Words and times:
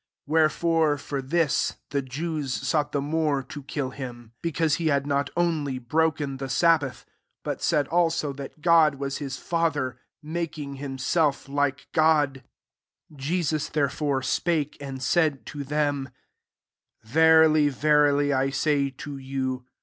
IS 0.01 0.25
Wherefore, 0.31 0.97
for 0.97 1.21
this, 1.21 1.75
the 1.91 2.01
Jews 2.01 2.51
sought 2.55 2.91
the 2.91 3.01
more 3.03 3.43
to 3.43 3.61
kill 3.61 3.91
him; 3.91 4.31
because 4.41 4.77
he 4.77 4.87
had 4.87 5.05
not 5.05 5.29
only 5.37 5.77
broken 5.77 6.37
the 6.37 6.49
sabbath, 6.49 7.05
but 7.43 7.61
said 7.61 7.87
also, 7.89 8.33
that 8.33 8.61
God 8.63 8.95
was 8.95 9.19
his 9.19 9.37
father, 9.37 9.99
making 10.23 10.77
himself 10.77 11.47
like 11.47 11.87
God. 11.91 12.41
19 13.11 13.27
Jesus, 13.27 13.69
therefore, 13.69 14.23
spake 14.23 14.75
and 14.81 15.03
said 15.03 15.45
to 15.45 15.63
them, 15.63 16.09
Verily, 17.03 17.69
verily, 17.69 18.33
I 18.33 18.49
say 18.49 18.89
to 18.89 19.17
you. 19.19 19.67